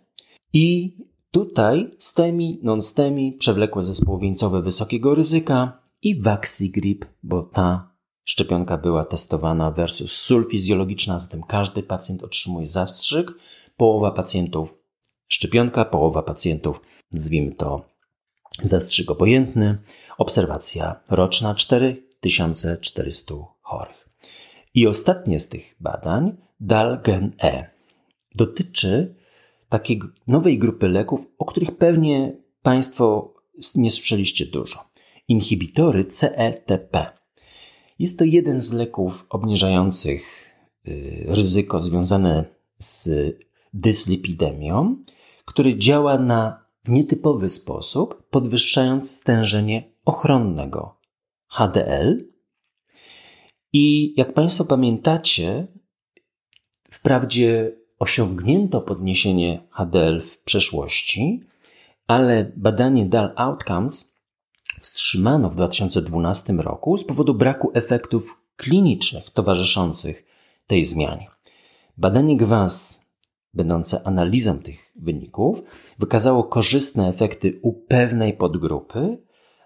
I 0.54 0.98
tutaj 1.32 1.92
STEMI, 1.98 2.60
non-STEMI, 2.64 3.34
przewlekłe 3.34 3.84
zespoły 3.84 4.20
wieńcowe 4.20 4.62
wysokiego 4.62 5.16
ryzyka 5.16 5.79
i 6.02 6.22
Vaxigrip, 6.22 7.06
bo 7.24 7.44
ta 7.44 7.92
szczepionka 8.24 8.78
była 8.78 9.06
testowana 9.06 9.72
versus 9.72 10.12
sól 10.12 10.46
fizjologiczna, 10.50 11.20
zatem 11.20 11.44
każdy 11.44 11.84
pacjent 11.84 12.24
otrzymuje 12.24 12.68
zastrzyk. 12.68 13.32
Połowa 13.78 14.12
pacjentów 14.12 14.74
szczepionka, 15.28 15.86
połowa 15.86 16.24
pacjentów, 16.24 16.82
nazwijmy 17.12 17.56
to 17.56 17.86
zastrzyk 18.62 19.12
obojętny. 19.12 19.78
Obserwacja 20.18 21.00
roczna 21.12 21.56
4400 21.56 23.34
chorych. 23.62 24.10
I 24.74 24.88
ostatnie 24.88 25.40
z 25.40 25.50
tych 25.50 25.76
badań, 25.80 26.38
DALGEN-E, 26.60 27.70
dotyczy 28.36 29.16
takiej 29.70 30.02
nowej 30.28 30.58
grupy 30.58 30.88
leków, 30.88 31.26
o 31.38 31.46
których 31.46 31.78
pewnie 31.78 32.36
Państwo 32.62 33.34
nie 33.76 33.92
słyszeliście 33.92 34.46
dużo. 34.46 34.89
Inhibitory 35.30 36.06
CETP. 36.06 37.20
Jest 38.00 38.20
to 38.20 38.26
jeden 38.26 38.62
z 38.62 38.74
leków 38.74 39.26
obniżających 39.30 40.50
y, 40.88 41.26
ryzyko 41.28 41.82
związane 41.82 42.46
z 42.78 43.10
dyslipidemią, 43.74 45.04
który 45.46 45.78
działa 45.78 46.18
na 46.18 46.66
nietypowy 46.88 47.50
sposób, 47.50 48.30
podwyższając 48.30 49.16
stężenie 49.16 49.92
ochronnego 50.06 51.00
HDL. 51.48 52.26
I 53.74 54.14
jak 54.18 54.34
Państwo 54.34 54.66
pamiętacie, 54.66 55.68
wprawdzie 56.92 57.76
osiągnięto 58.00 58.82
podniesienie 58.82 59.68
HDL 59.72 60.22
w 60.22 60.38
przeszłości, 60.38 61.44
ale 62.08 62.52
badanie 62.58 63.06
DAL 63.06 63.34
Outcomes 63.36 64.19
wstrzymano 64.82 65.50
w 65.50 65.56
2012 65.56 66.54
roku 66.54 66.98
z 66.98 67.04
powodu 67.04 67.34
braku 67.34 67.72
efektów 67.74 68.42
klinicznych 68.56 69.30
towarzyszących 69.30 70.26
tej 70.68 70.86
zmianie. 70.86 71.28
Badanie 71.98 72.38
GWAS, 72.38 73.06
będące 73.54 74.08
analizą 74.08 74.60
tych 74.60 74.92
wyników, 74.96 75.62
wykazało 76.00 76.44
korzystne 76.44 77.10
efekty 77.10 77.60
u 77.62 77.74
pewnej 77.74 78.34
podgrupy, 78.34 79.18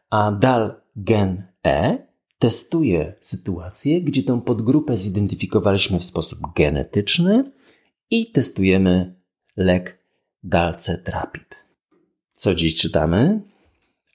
a 0.10 0.32
DAL 0.32 0.82
Gen 0.96 1.44
E 1.66 2.08
testuje 2.40 3.14
sytuację, 3.20 4.02
gdzie 4.02 4.24
tę 4.24 4.42
podgrupę 4.42 4.98
zidentyfikowaliśmy 4.98 6.00
w 6.00 6.06
sposób 6.06 6.40
genetyczny 6.56 7.52
i 8.10 8.32
testujemy 8.32 9.16
lek 9.58 10.00
Dalcetrapib. 10.44 11.56
Co 12.34 12.56
dziś 12.56 12.76
czytamy? 12.76 13.42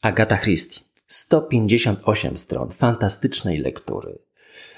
Agata 0.02 0.38
Christie. 0.38 0.87
158 1.08 2.38
stron 2.38 2.70
fantastycznej 2.70 3.58
lektury. 3.58 4.18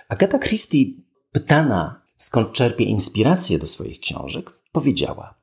Agata 0.08 0.38
Christie, 0.38 0.84
pytana 1.32 2.02
skąd 2.16 2.52
czerpie 2.52 2.84
inspirację 2.84 3.58
do 3.58 3.66
swoich 3.66 4.00
książek, 4.00 4.50
powiedziała: 4.72 5.40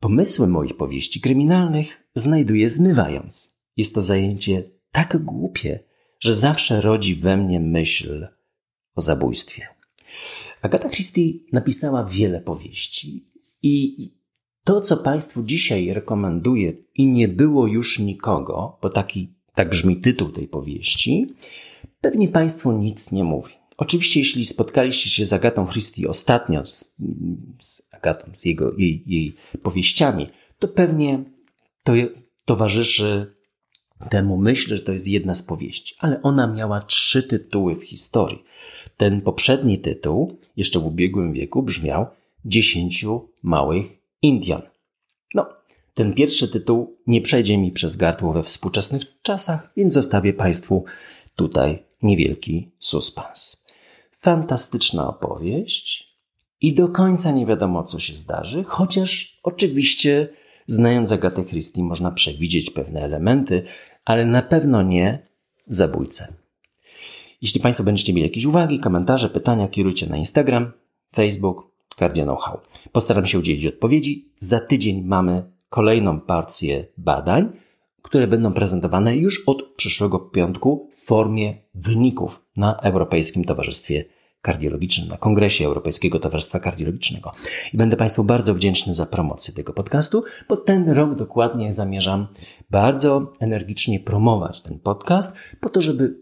Pomysły 0.00 0.46
moich 0.46 0.76
powieści 0.76 1.20
kryminalnych 1.20 1.88
znajduję 2.14 2.68
zmywając. 2.68 3.58
Jest 3.76 3.94
to 3.94 4.02
zajęcie 4.02 4.64
tak 4.92 5.24
głupie, 5.24 5.84
że 6.20 6.34
zawsze 6.34 6.80
rodzi 6.80 7.14
we 7.14 7.36
mnie 7.36 7.60
myśl 7.60 8.28
o 8.94 9.00
zabójstwie. 9.00 9.68
Agata 10.62 10.88
Christie 10.88 11.32
napisała 11.52 12.04
wiele 12.04 12.40
powieści 12.40 13.26
i 13.62 13.96
to, 14.64 14.80
co 14.80 14.96
Państwu 14.96 15.42
dzisiaj 15.42 15.92
rekomenduję 15.92 16.72
i 16.94 17.06
nie 17.06 17.28
było 17.28 17.66
już 17.66 17.98
nikogo, 17.98 18.78
bo 18.82 18.90
taki, 18.90 19.34
tak 19.54 19.70
brzmi 19.70 19.96
tytuł 19.96 20.28
tej 20.28 20.48
powieści, 20.48 21.26
pewnie 22.00 22.28
Państwu 22.28 22.72
nic 22.72 23.12
nie 23.12 23.24
mówi. 23.24 23.52
Oczywiście, 23.76 24.20
jeśli 24.20 24.46
spotkaliście 24.46 25.10
się 25.10 25.26
z 25.26 25.32
Agatą 25.32 25.66
Christie 25.66 26.08
ostatnio, 26.08 26.64
z, 26.64 26.94
z 27.60 27.88
Agatą, 27.90 28.30
z 28.32 28.44
jego, 28.44 28.72
jej, 28.78 29.02
jej 29.06 29.34
powieściami, 29.62 30.28
to 30.58 30.68
pewnie 30.68 31.24
to 31.84 31.92
towarzyszy 32.44 33.34
temu 34.10 34.36
myślę, 34.36 34.76
że 34.76 34.82
to 34.82 34.92
jest 34.92 35.08
jedna 35.08 35.34
z 35.34 35.42
powieści. 35.42 35.94
Ale 35.98 36.22
ona 36.22 36.46
miała 36.46 36.80
trzy 36.80 37.22
tytuły 37.22 37.76
w 37.76 37.84
historii. 37.84 38.42
Ten 38.96 39.20
poprzedni 39.20 39.78
tytuł, 39.78 40.38
jeszcze 40.56 40.80
w 40.80 40.86
ubiegłym 40.86 41.32
wieku, 41.32 41.62
brzmiał 41.62 42.06
Dziesięciu 42.44 43.28
Małych 43.42 43.86
Indian. 44.22 44.62
No, 45.34 45.46
ten 45.94 46.14
pierwszy 46.14 46.48
tytuł 46.48 46.96
nie 47.06 47.20
przejdzie 47.20 47.58
mi 47.58 47.72
przez 47.72 47.96
gardło 47.96 48.32
we 48.32 48.42
współczesnych 48.42 49.02
czasach, 49.22 49.72
więc 49.76 49.94
zostawię 49.94 50.32
Państwu 50.32 50.84
tutaj 51.36 51.84
niewielki 52.02 52.70
suspens. 52.78 53.66
Fantastyczna 54.20 55.08
opowieść 55.08 56.16
i 56.60 56.74
do 56.74 56.88
końca 56.88 57.32
nie 57.32 57.46
wiadomo, 57.46 57.82
co 57.82 58.00
się 58.00 58.16
zdarzy, 58.16 58.64
chociaż 58.64 59.40
oczywiście, 59.42 60.28
znając 60.66 61.12
Agatę 61.12 61.44
Christie, 61.44 61.82
można 61.82 62.10
przewidzieć 62.10 62.70
pewne 62.70 63.00
elementy, 63.00 63.62
ale 64.04 64.26
na 64.26 64.42
pewno 64.42 64.82
nie 64.82 65.26
zabójcę. 65.66 66.34
Jeśli 67.42 67.60
Państwo 67.60 67.84
będziecie 67.84 68.12
mieli 68.12 68.28
jakieś 68.28 68.44
uwagi, 68.44 68.78
komentarze, 68.78 69.30
pytania, 69.30 69.68
kierujcie 69.68 70.06
na 70.06 70.16
Instagram, 70.16 70.72
Facebook, 71.14 71.72
Cardio 71.98 72.24
Know-how. 72.24 72.60
Postaram 72.92 73.26
się 73.26 73.38
udzielić 73.38 73.66
odpowiedzi. 73.66 74.28
Za 74.38 74.60
tydzień 74.60 75.02
mamy 75.02 75.51
kolejną 75.72 76.20
partię 76.20 76.84
badań, 76.98 77.52
które 78.02 78.26
będą 78.26 78.52
prezentowane 78.52 79.16
już 79.16 79.48
od 79.48 79.62
przyszłego 79.76 80.18
piątku 80.18 80.90
w 80.94 81.04
formie 81.04 81.54
wyników 81.74 82.40
na 82.56 82.76
Europejskim 82.76 83.44
Towarzystwie 83.44 84.04
Kardiologicznym, 84.42 85.08
na 85.08 85.16
Kongresie 85.16 85.66
Europejskiego 85.66 86.18
Towarzystwa 86.18 86.60
Kardiologicznego. 86.60 87.32
I 87.72 87.76
będę 87.76 87.96
Państwu 87.96 88.24
bardzo 88.24 88.54
wdzięczny 88.54 88.94
za 88.94 89.06
promocję 89.06 89.54
tego 89.54 89.72
podcastu, 89.72 90.24
bo 90.48 90.56
ten 90.56 90.90
rok 90.90 91.14
dokładnie 91.14 91.72
zamierzam 91.72 92.26
bardzo 92.70 93.32
energicznie 93.40 94.00
promować 94.00 94.62
ten 94.62 94.78
podcast, 94.78 95.38
po 95.60 95.68
to, 95.68 95.80
żeby 95.80 96.18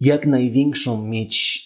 jak 0.00 0.26
największą 0.26 1.06
mieć 1.06 1.59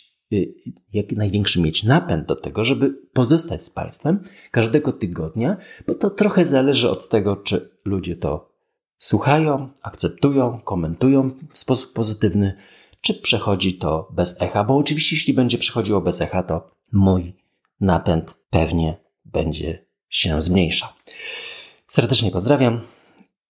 jak 0.92 1.12
największy 1.12 1.60
mieć 1.60 1.82
napęd 1.82 2.28
do 2.28 2.36
tego, 2.36 2.64
żeby 2.64 2.90
pozostać 3.12 3.62
z 3.62 3.70
Państwem 3.70 4.22
każdego 4.50 4.92
tygodnia, 4.92 5.56
bo 5.86 5.94
to 5.94 6.10
trochę 6.10 6.46
zależy 6.46 6.90
od 6.90 7.08
tego, 7.08 7.36
czy 7.36 7.70
ludzie 7.84 8.16
to 8.16 8.54
słuchają, 8.98 9.68
akceptują, 9.82 10.60
komentują 10.60 11.30
w 11.52 11.58
sposób 11.58 11.92
pozytywny, 11.92 12.56
czy 13.00 13.14
przechodzi 13.14 13.78
to 13.78 14.08
bez 14.12 14.42
echa, 14.42 14.64
bo 14.64 14.76
oczywiście 14.76 15.16
jeśli 15.16 15.34
będzie 15.34 15.58
przechodziło 15.58 16.00
bez 16.00 16.20
echa, 16.20 16.42
to 16.42 16.70
mój 16.92 17.36
napęd 17.80 18.44
pewnie 18.50 18.96
będzie 19.24 19.86
się 20.08 20.40
zmniejszał. 20.42 20.88
Serdecznie 21.88 22.30
pozdrawiam 22.30 22.80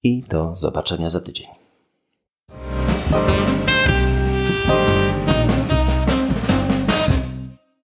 i 0.03 0.23
do 0.23 0.57
zobaczenia 0.57 1.11
za 1.11 1.21
tydzień. 1.21 1.47